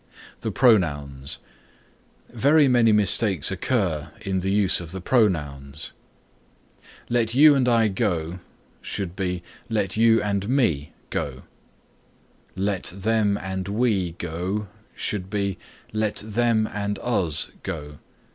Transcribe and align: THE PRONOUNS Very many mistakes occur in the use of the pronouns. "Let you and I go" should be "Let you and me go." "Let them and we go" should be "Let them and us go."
THE 0.39 0.49
PRONOUNS 0.49 1.37
Very 2.31 2.67
many 2.67 2.91
mistakes 2.91 3.51
occur 3.51 4.09
in 4.21 4.39
the 4.39 4.49
use 4.49 4.79
of 4.79 4.93
the 4.93 4.99
pronouns. 4.99 5.91
"Let 7.07 7.35
you 7.35 7.53
and 7.53 7.69
I 7.69 7.87
go" 7.87 8.39
should 8.81 9.15
be 9.15 9.43
"Let 9.69 9.97
you 9.97 10.19
and 10.19 10.49
me 10.49 10.93
go." 11.11 11.43
"Let 12.55 12.85
them 12.85 13.37
and 13.37 13.67
we 13.67 14.13
go" 14.17 14.69
should 14.95 15.29
be 15.29 15.59
"Let 15.93 16.15
them 16.15 16.65
and 16.73 16.97
us 16.97 17.51
go." 17.61 17.99